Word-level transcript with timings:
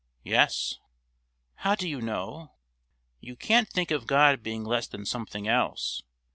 "Yes." 0.23 0.79
"How 1.57 1.75
do 1.75 1.87
you 1.87 2.01
know?" 2.01 2.53
"You 3.19 3.35
can't 3.35 3.69
think 3.69 3.91
of 3.91 4.07
God 4.07 4.41
being 4.41 4.63
less 4.63 4.87
than 4.87 5.05
something 5.05 5.47
else. 5.47 6.01